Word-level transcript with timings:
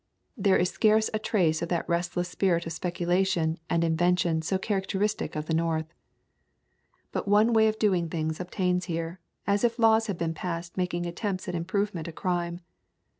There 0.35 0.57
is 0.57 0.71
scarce 0.71 1.11
a 1.13 1.19
trace 1.19 1.61
of 1.61 1.69
that 1.69 1.87
restless 1.87 2.27
spirit 2.27 2.65
of 2.65 2.73
speculation 2.73 3.59
and 3.69 3.83
inveh 3.83 4.17
tion 4.17 4.41
so 4.41 4.57
characteristic 4.57 5.35
of 5.35 5.45
the 5.45 5.53
North. 5.53 5.93
But 7.11 7.27
one 7.27 7.53
way 7.53 7.67
of 7.67 7.77
doing 7.77 8.09
things 8.09 8.39
obtains 8.39 8.85
here, 8.85 9.19
as 9.45 9.63
if 9.63 9.77
laws 9.77 10.07
had 10.07 10.17
been 10.17 10.33
passed 10.33 10.75
making 10.75 11.05
attempts 11.05 11.47
at 11.47 11.53
improvement 11.53 12.07
a 12.07 12.11
crime. 12.11 12.61